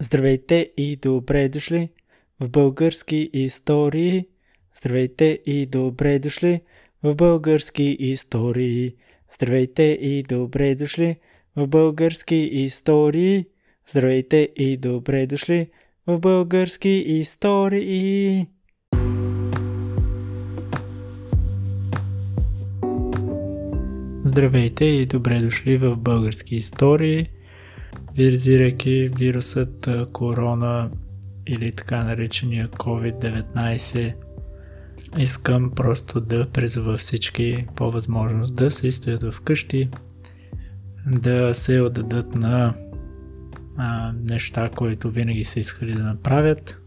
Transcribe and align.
Здравейте 0.00 0.72
и 0.76 0.96
добре 0.96 1.48
дошли 1.48 1.88
в 2.40 2.48
български 2.48 3.30
истории. 3.32 4.26
Здравейте 4.76 5.40
и 5.46 5.66
добре 5.66 6.18
дошли 6.18 6.60
в 7.02 7.14
български 7.14 7.96
истории. 8.00 8.94
Здравейте 9.34 9.82
и 9.82 10.22
добре 10.22 10.74
дошли 10.74 11.16
в 11.56 11.66
български 11.66 12.36
истории. 12.36 13.46
Здравейте 13.88 14.48
и 14.56 14.76
добре 14.76 15.26
дошли 15.26 15.70
в 16.06 16.18
български 16.18 16.88
истории. 16.88 18.46
Здравейте 24.24 24.84
и 24.84 25.06
добре 25.06 25.40
дошли 25.40 25.76
в 25.76 25.96
български 25.96 26.56
истории 26.56 27.28
визирайки 28.24 29.10
вирусът 29.18 29.88
корона 30.12 30.90
или 31.46 31.72
така 31.72 32.04
наречения 32.04 32.68
COVID-19. 32.68 34.14
Искам 35.18 35.70
просто 35.70 36.20
да 36.20 36.50
призова 36.50 36.96
всички 36.96 37.66
по 37.76 37.90
възможност 37.90 38.56
да 38.56 38.70
се 38.70 38.92
стоят 38.92 39.34
вкъщи, 39.34 39.90
да 41.06 41.54
се 41.54 41.80
отдадат 41.80 42.34
на 42.34 42.74
а, 43.76 44.12
неща, 44.12 44.70
които 44.76 45.10
винаги 45.10 45.44
са 45.44 45.60
искали 45.60 45.92
да 45.92 46.02
направят 46.02 46.78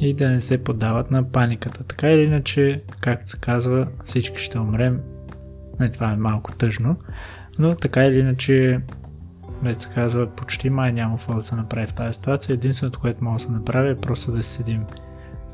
и 0.00 0.14
да 0.14 0.30
не 0.30 0.40
се 0.40 0.64
подават 0.64 1.10
на 1.10 1.32
паниката. 1.32 1.84
Така 1.84 2.10
или 2.10 2.22
иначе, 2.22 2.82
както 3.00 3.30
се 3.30 3.40
казва, 3.40 3.88
всички 4.04 4.42
ще 4.42 4.58
умрем. 4.58 5.00
Не, 5.80 5.90
това 5.90 6.12
е 6.12 6.16
малко 6.16 6.52
тъжно, 6.52 6.96
но 7.58 7.74
така 7.74 8.04
или 8.04 8.18
иначе 8.18 8.80
Вете 9.64 9.80
се 9.80 9.88
казва, 9.88 10.26
почти 10.26 10.70
май 10.70 10.92
няма 10.92 11.16
какво 11.16 11.34
да 11.34 11.40
се 11.40 11.56
направи 11.56 11.86
в 11.86 11.94
тази 11.94 12.14
ситуация. 12.14 12.54
Единственото, 12.54 13.00
което 13.00 13.24
може 13.24 13.34
да 13.34 13.48
се 13.48 13.52
направи 13.52 13.90
е 13.90 13.96
просто 13.96 14.32
да 14.32 14.42
седим 14.42 14.84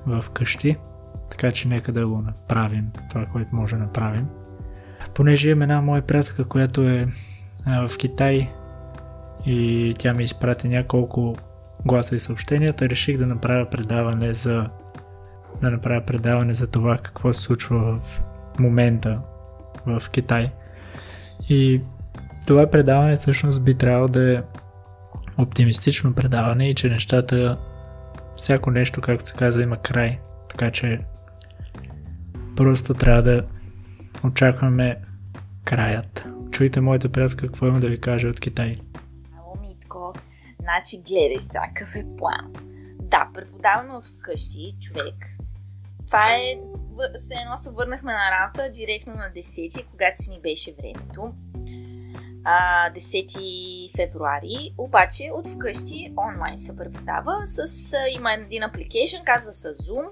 в 0.07 0.25
къщи. 0.31 0.77
Така 1.31 1.53
че 1.53 1.69
нека 1.69 1.93
да 1.93 2.07
го 2.07 2.23
направим, 2.23 2.91
това, 3.11 3.27
което 3.27 3.57
може 3.57 3.77
да 3.77 3.83
направим. 3.83 4.27
Понеже 5.15 5.51
имам 5.51 5.63
една 5.63 5.81
моя 5.81 6.03
приятелка, 6.03 6.45
която 6.45 6.83
е 6.83 7.09
в 7.67 7.91
Китай 7.99 8.51
и 9.47 9.95
тя 9.99 10.15
ми 10.15 10.25
изпрати 10.25 10.69
няколко 10.69 11.37
гласа 11.87 12.15
и 12.15 12.19
съобщенията, 12.19 12.89
реших 12.89 13.19
да 13.19 13.27
направя 13.27 13.71
предаване 13.71 14.33
за 14.33 14.71
да 15.61 15.71
направя 15.71 16.01
предаване 16.07 16.55
за 16.55 16.67
това 16.67 16.97
какво 16.97 17.33
се 17.33 17.43
случва 17.43 17.99
в 17.99 18.23
момента 18.59 19.21
в 19.87 20.03
Китай. 20.11 20.53
И 21.49 21.83
това 22.47 22.71
предаване 22.71 23.17
всъщност 23.17 23.65
би 23.65 23.75
трябвало 23.75 24.09
да 24.09 24.39
е 24.39 24.43
оптимистично 25.39 26.15
предаване 26.15 26.71
и 26.71 26.75
че 26.75 26.89
нещата, 26.89 27.59
всяко 28.37 28.71
нещо, 28.71 29.01
както 29.01 29.27
се 29.27 29.35
каза, 29.35 29.63
има 29.63 29.77
край. 29.77 30.19
Така 30.49 30.71
че 30.71 31.01
просто 32.57 32.95
трябва 32.95 33.23
да 33.23 33.47
очакваме 34.25 34.97
краят. 35.65 36.25
Чуйте 36.51 36.81
моята 36.81 37.09
приятелка 37.09 37.47
какво 37.47 37.67
има 37.67 37.81
да 37.81 37.89
ви 37.89 38.01
каже 38.01 38.29
от 38.29 38.41
Китай. 38.41 38.77
Ало, 39.39 39.57
Митко, 39.61 40.15
значи 40.61 41.03
гледай 41.09 41.39
сега 41.41 41.63
какъв 41.75 41.95
е 41.95 42.05
план. 42.19 42.53
Да, 43.03 43.29
преподаваме 43.35 44.01
вкъщи 44.19 44.75
човек. 44.81 45.15
Това 46.07 46.25
е, 46.25 46.59
се 47.17 47.35
едно 47.43 47.57
се 47.57 47.71
върнахме 47.71 48.13
на 48.13 48.31
работа 48.31 48.77
директно 48.77 49.15
на 49.15 49.33
10, 49.37 49.87
когато 49.91 50.23
си 50.23 50.31
ни 50.31 50.41
беше 50.41 50.75
времето 50.79 51.33
а, 52.45 52.91
10 52.91 53.97
февруари, 53.97 54.75
обаче 54.79 55.31
от 55.35 55.49
вкъщи 55.49 56.15
онлайн 56.17 56.59
се 56.59 56.77
преподава 56.77 57.41
с, 57.45 57.93
а, 57.93 58.09
има 58.09 58.33
един 58.33 58.63
апликейшн, 58.63 59.23
казва 59.25 59.53
се 59.53 59.69
Zoom, 59.69 60.07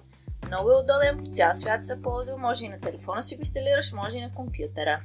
много 0.46 0.70
е 0.70 0.76
удобен, 0.76 1.18
по 1.18 1.30
цял 1.30 1.54
свят 1.54 1.86
се 1.86 2.02
ползва, 2.02 2.38
може 2.38 2.64
и 2.64 2.68
на 2.68 2.80
телефона 2.80 3.22
си 3.22 3.36
го 3.36 3.40
инсталираш, 3.40 3.92
може 3.92 4.16
и 4.16 4.20
на 4.20 4.34
компютъра. 4.34 5.00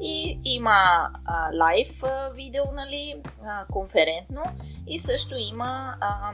И 0.00 0.40
има 0.44 1.10
а, 1.24 1.50
лайв 1.56 2.02
а, 2.02 2.28
видео, 2.28 2.64
нали, 2.74 3.22
а, 3.44 3.64
конферентно 3.72 4.42
и 4.86 4.98
също 4.98 5.34
има 5.36 5.94
а, 6.00 6.32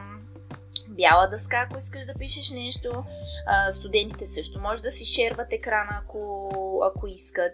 бяла 0.89 1.29
дъска, 1.29 1.67
ако 1.67 1.79
искаш 1.79 2.07
да 2.07 2.15
пишеш 2.15 2.51
нещо. 2.51 3.05
А, 3.47 3.71
студентите 3.73 4.27
също 4.27 4.61
може 4.61 4.83
да 4.83 4.91
си 4.91 5.05
шерват 5.05 5.53
екрана, 5.53 6.01
ако, 6.03 6.51
ако 6.93 7.07
искат 7.07 7.53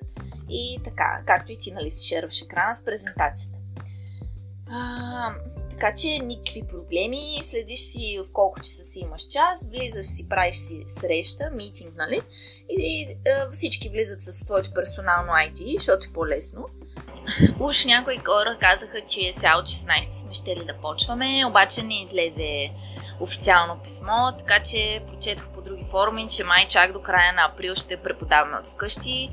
и 0.52 0.78
така, 0.84 1.22
както 1.26 1.52
и 1.52 1.58
ти, 1.58 1.72
нали, 1.72 1.90
си 1.90 2.08
шерваш 2.08 2.42
екрана 2.42 2.74
с 2.74 2.84
презентацията. 2.84 3.58
А, 4.70 5.34
така 5.70 5.94
че 5.94 6.08
никакви 6.08 6.62
проблеми, 6.68 7.38
следиш 7.42 7.78
си 7.78 8.20
в 8.24 8.32
колко 8.32 8.60
часа 8.60 8.84
си 8.84 9.00
имаш 9.00 9.22
час, 9.22 9.68
влизаш 9.70 10.06
си, 10.06 10.28
правиш 10.28 10.56
си 10.56 10.82
среща, 10.86 11.50
митинг, 11.54 11.94
нали? 11.96 12.20
И, 12.68 12.74
и 12.78 13.18
а, 13.30 13.50
всички 13.50 13.88
влизат 13.88 14.20
с 14.20 14.46
твоето 14.46 14.72
персонално 14.74 15.32
ID, 15.32 15.78
защото 15.78 16.06
е 16.10 16.12
по-лесно. 16.12 16.66
Уж 17.60 17.84
някои 17.84 18.18
хора 18.18 18.58
казаха, 18.60 19.00
че 19.08 19.32
сега 19.32 19.58
от 19.58 19.66
16 19.66 20.02
сме 20.02 20.34
ще 20.34 20.54
да 20.54 20.74
почваме, 20.82 21.46
обаче 21.46 21.82
не 21.82 22.02
излезе 22.02 22.70
официално 23.20 23.82
писмо, 23.82 24.36
така 24.38 24.62
че 24.62 25.02
прочетох 25.06 25.48
по 25.48 25.62
други 25.62 25.84
форуми, 25.90 26.28
че 26.28 26.44
май 26.44 26.66
чак 26.68 26.92
до 26.92 27.02
края 27.02 27.32
на 27.32 27.44
април 27.44 27.74
ще 27.74 27.96
преподаваме 27.96 28.56
от 28.56 28.66
вкъщи 28.66 29.30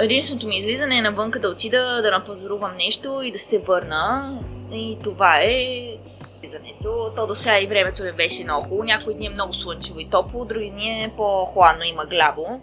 единственото 0.00 0.46
ми 0.46 0.58
излизане 0.58 0.98
е 0.98 1.02
навънка 1.02 1.40
да 1.40 1.48
отида 1.48 2.02
да 2.02 2.10
напазарувам 2.10 2.74
нещо 2.76 3.22
и 3.22 3.32
да 3.32 3.38
се 3.38 3.58
върна. 3.58 4.38
И 4.72 4.98
това 5.02 5.40
е 5.40 5.50
излизането. 6.42 7.12
То 7.16 7.26
до 7.26 7.34
сега 7.34 7.60
и 7.60 7.66
времето 7.66 8.04
не 8.04 8.12
беше 8.12 8.44
много 8.44 8.64
хубаво. 8.64 8.82
Някои 8.82 9.14
дни 9.14 9.26
е 9.26 9.30
много 9.30 9.54
слънчево 9.54 10.00
и 10.00 10.10
топло, 10.10 10.44
други 10.44 10.70
дни 10.70 11.04
е 11.04 11.12
по-хладно 11.16 11.84
и 11.84 11.92
мъгляво. 11.92 12.60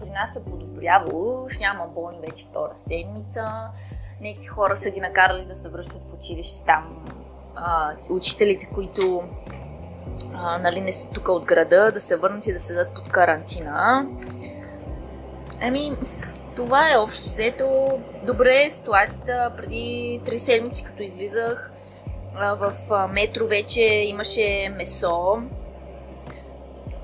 При 0.00 0.10
нас 0.10 0.32
се 0.32 0.44
подобрява, 0.44 1.08
уж 1.14 1.58
няма 1.58 1.86
болни 1.94 2.18
вече 2.20 2.44
втора 2.44 2.72
седмица. 2.76 3.42
Някакви 4.20 4.46
хора 4.46 4.76
са 4.76 4.90
ги 4.90 5.00
накарали 5.00 5.44
да 5.44 5.54
се 5.54 5.68
връщат 5.68 6.02
в 6.02 6.14
училище 6.14 6.66
там. 6.66 7.04
А, 7.54 7.94
учителите, 8.10 8.70
които 8.74 9.22
а, 10.34 10.58
нали, 10.58 10.80
не 10.80 10.92
са 10.92 11.10
тук 11.10 11.28
от 11.28 11.44
града, 11.44 11.92
да 11.92 12.00
се 12.00 12.16
върнат 12.16 12.46
и 12.46 12.52
да 12.52 12.60
седат 12.60 12.94
под 12.94 13.08
карантина. 13.08 14.06
Ами, 15.60 15.92
това 16.56 16.92
е 16.92 16.96
общо 16.96 17.28
взето. 17.28 17.98
Добре 18.26 18.62
е 18.66 18.70
ситуацията. 18.70 19.52
Преди 19.56 20.20
три 20.24 20.38
седмици, 20.38 20.84
като 20.84 21.02
излизах 21.02 21.72
в 22.34 22.72
метро, 23.12 23.46
вече 23.46 23.82
имаше 23.82 24.74
месо. 24.76 25.42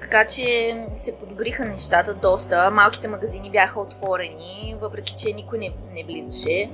Така 0.00 0.26
че 0.26 0.76
се 0.98 1.18
подобриха 1.18 1.64
нещата 1.64 2.14
доста. 2.14 2.70
Малките 2.70 3.08
магазини 3.08 3.50
бяха 3.50 3.80
отворени, 3.80 4.76
въпреки 4.80 5.14
че 5.18 5.32
никой 5.32 5.58
не, 5.58 5.72
не 5.92 6.04
влизаше. 6.04 6.70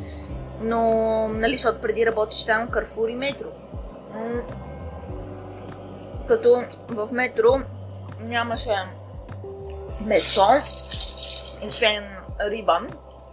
Но, 0.61 0.83
нали, 1.29 1.57
защото 1.57 1.81
преди 1.81 2.07
работиш 2.07 2.39
само 2.39 2.71
Карфур 2.71 3.09
и 3.09 3.15
метро. 3.15 3.49
Като 6.29 6.63
в 6.89 7.09
метро 7.13 7.61
нямаше 8.21 8.75
месо, 10.07 10.47
освен 11.69 12.05
риба, 12.41 12.81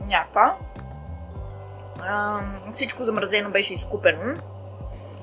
някаква. 0.02 0.58
всичко 2.72 3.04
замразено 3.04 3.50
беше 3.50 3.74
изкупено. 3.74 4.42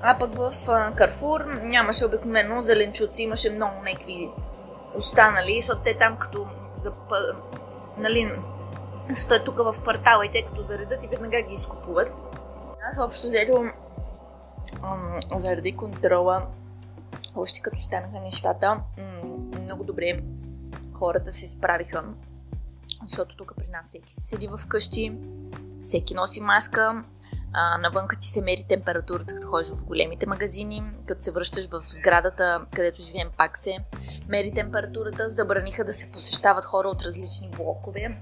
А 0.02 0.18
пък 0.18 0.34
в 0.34 0.52
Карфур 0.96 1.40
нямаше 1.62 2.06
обикновено 2.06 2.62
зеленчуци, 2.62 3.22
имаше 3.22 3.52
много 3.52 3.74
някакви 3.84 4.30
останали, 4.94 5.60
защото 5.60 5.82
те 5.82 5.98
там 5.98 6.16
като 6.16 6.46
за, 6.72 6.92
нали, 7.98 8.32
защото 9.08 9.34
е 9.34 9.44
тук 9.44 9.58
в 9.58 9.80
квартала 9.82 10.26
и 10.26 10.30
те 10.30 10.44
като 10.44 10.62
заредат 10.62 11.04
и 11.04 11.06
веднага 11.06 11.42
ги 11.42 11.54
изкупуват. 11.54 12.12
Аз 12.92 12.98
общо 13.06 13.26
взето 13.26 13.64
заради 15.36 15.76
контрола, 15.76 16.42
още 17.36 17.60
като 17.60 17.80
станаха 17.80 18.20
нещата, 18.20 18.80
много 19.62 19.84
добре 19.84 20.20
хората 20.94 21.32
се 21.32 21.48
справиха 21.48 22.04
защото 23.06 23.36
тук 23.36 23.52
при 23.56 23.68
нас 23.68 23.88
всеки 23.88 24.12
си 24.12 24.20
седи 24.20 24.48
в 24.48 24.66
къщи, 24.68 25.18
всеки 25.82 26.14
носи 26.14 26.40
маска, 26.40 27.04
а, 27.52 27.78
навънка 27.78 28.16
ти 28.18 28.26
се 28.26 28.42
мери 28.42 28.64
температурата, 28.68 29.34
като 29.34 29.46
ходиш 29.46 29.68
в 29.68 29.84
големите 29.84 30.26
магазини, 30.26 30.82
като 31.06 31.22
се 31.22 31.32
връщаш 31.32 31.68
в 31.68 31.82
сградата, 31.88 32.66
където 32.76 33.02
живеем 33.02 33.28
пак 33.36 33.58
се 33.58 33.76
мери 34.28 34.52
температурата, 34.54 35.30
забраниха 35.30 35.84
да 35.84 35.92
се 35.92 36.12
посещават 36.12 36.64
хора 36.64 36.88
от 36.88 37.02
различни 37.02 37.50
блокове. 37.56 38.18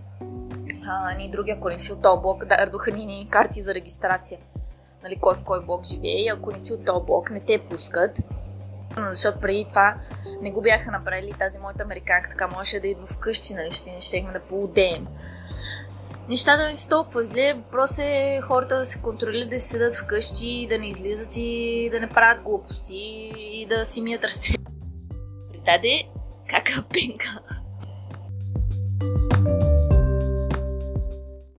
А, 0.89 1.15
ни 1.15 1.31
други, 1.31 1.51
ако 1.51 1.69
не 1.69 1.79
си 1.79 1.93
от 1.93 2.03
този 2.03 2.21
блок, 2.21 2.45
дадоха 2.45 2.91
ни, 2.91 3.07
ни 3.07 3.29
карти 3.31 3.63
за 3.63 3.75
регистрация. 3.75 4.41
Нали, 5.03 5.17
кой 5.21 5.35
в 5.35 5.45
кой 5.45 5.65
блок 5.65 5.87
живее 5.87 6.25
и 6.25 6.29
ако 6.29 6.53
не 6.53 6.59
си 6.59 6.73
от 6.73 6.85
този 6.85 7.07
блок, 7.07 7.31
не 7.31 7.45
те 7.45 7.59
пускат. 7.59 8.19
Защото 8.99 9.41
преди 9.41 9.67
това 9.69 9.97
не 10.43 10.53
го 10.53 10.63
бяха 10.63 10.91
направили 10.91 11.35
тази 11.39 11.59
моята 11.59 11.85
американка, 11.85 12.31
така 12.31 12.47
можеше 12.47 12.81
да 12.81 12.89
идва 12.89 13.07
вкъщи, 13.07 13.55
нали, 13.55 13.73
ще 13.73 13.91
не 13.91 14.01
щехме 14.01 14.33
да 14.33 14.41
поудеем. 14.41 15.07
нещата 16.29 16.69
ми 16.69 16.77
са 16.77 16.89
толкова 16.89 17.25
зле. 17.25 17.55
Въпрос 17.55 17.99
е 17.99 18.41
хората 18.43 18.79
да 18.79 18.85
се 18.85 19.03
контролират, 19.03 19.51
да 19.51 19.61
си 19.61 19.69
седат 19.69 19.97
вкъщи, 19.97 20.67
да 20.71 20.79
не 20.79 20.89
излизат 20.89 21.37
и 21.37 21.89
да 21.93 22.01
не 22.01 22.09
правят 22.09 22.43
глупости 22.43 23.33
и 23.37 23.67
да 23.67 23.87
си 23.87 24.03
мият 24.03 24.25
ръце. 24.25 24.53
Придаде 25.53 26.03
кака 26.51 26.85
пенка. 26.93 27.56